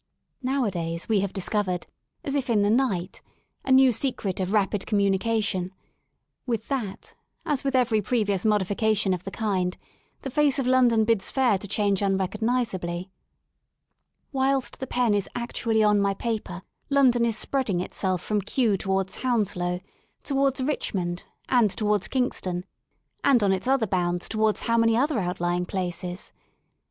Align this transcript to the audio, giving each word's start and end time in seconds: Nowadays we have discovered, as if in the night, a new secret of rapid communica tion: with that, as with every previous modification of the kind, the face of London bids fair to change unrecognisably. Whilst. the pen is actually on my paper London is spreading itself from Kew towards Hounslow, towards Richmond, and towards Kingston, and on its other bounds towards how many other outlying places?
Nowadays 0.41 1.07
we 1.07 1.19
have 1.19 1.31
discovered, 1.31 1.85
as 2.23 2.33
if 2.33 2.49
in 2.49 2.63
the 2.63 2.71
night, 2.71 3.21
a 3.63 3.71
new 3.71 3.91
secret 3.91 4.39
of 4.39 4.51
rapid 4.51 4.87
communica 4.87 5.43
tion: 5.43 5.71
with 6.47 6.69
that, 6.69 7.13
as 7.45 7.63
with 7.63 7.75
every 7.75 8.01
previous 8.01 8.43
modification 8.43 9.13
of 9.13 9.25
the 9.25 9.29
kind, 9.29 9.77
the 10.23 10.31
face 10.31 10.57
of 10.57 10.65
London 10.65 11.05
bids 11.05 11.29
fair 11.29 11.59
to 11.59 11.67
change 11.67 12.01
unrecognisably. 12.01 13.11
Whilst. 14.31 14.79
the 14.79 14.87
pen 14.87 15.13
is 15.13 15.29
actually 15.35 15.83
on 15.83 16.01
my 16.01 16.15
paper 16.15 16.63
London 16.89 17.23
is 17.23 17.37
spreading 17.37 17.79
itself 17.79 18.23
from 18.23 18.41
Kew 18.41 18.77
towards 18.77 19.17
Hounslow, 19.17 19.81
towards 20.23 20.61
Richmond, 20.63 21.21
and 21.47 21.69
towards 21.69 22.07
Kingston, 22.07 22.65
and 23.23 23.43
on 23.43 23.51
its 23.53 23.67
other 23.67 23.85
bounds 23.85 24.27
towards 24.27 24.61
how 24.61 24.79
many 24.79 24.97
other 24.97 25.19
outlying 25.19 25.67
places? 25.67 26.33